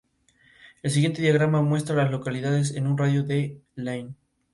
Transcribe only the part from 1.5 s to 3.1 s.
muestra a las localidades en un